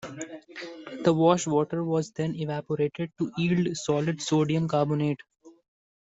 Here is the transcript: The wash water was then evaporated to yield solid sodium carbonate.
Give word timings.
The 1.03 1.13
wash 1.13 1.45
water 1.45 1.83
was 1.83 2.09
then 2.09 2.33
evaporated 2.33 3.11
to 3.19 3.31
yield 3.37 3.77
solid 3.77 4.19
sodium 4.19 4.67
carbonate. 4.67 5.21